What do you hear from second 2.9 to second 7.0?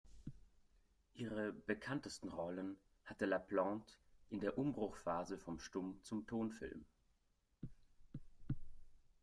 hatte La Plante in der Umbruchphase vom Stumm- zum Tonfilm.